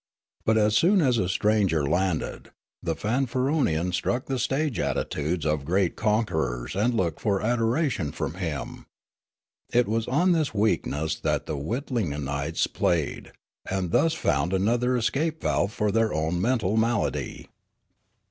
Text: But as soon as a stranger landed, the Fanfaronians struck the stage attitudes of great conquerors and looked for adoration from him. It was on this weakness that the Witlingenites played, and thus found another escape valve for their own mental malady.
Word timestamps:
But 0.45 0.57
as 0.57 0.75
soon 0.75 0.99
as 0.99 1.19
a 1.19 1.29
stranger 1.29 1.85
landed, 1.85 2.49
the 2.81 2.95
Fanfaronians 2.95 3.93
struck 3.93 4.25
the 4.25 4.39
stage 4.39 4.79
attitudes 4.79 5.45
of 5.45 5.63
great 5.63 5.95
conquerors 5.95 6.75
and 6.75 6.95
looked 6.95 7.19
for 7.21 7.39
adoration 7.43 8.11
from 8.11 8.33
him. 8.33 8.87
It 9.71 9.87
was 9.87 10.07
on 10.07 10.31
this 10.31 10.55
weakness 10.55 11.13
that 11.19 11.45
the 11.45 11.55
Witlingenites 11.55 12.65
played, 12.65 13.33
and 13.69 13.91
thus 13.91 14.15
found 14.15 14.53
another 14.53 14.97
escape 14.97 15.39
valve 15.43 15.71
for 15.71 15.91
their 15.91 16.11
own 16.11 16.41
mental 16.41 16.77
malady. 16.77 17.49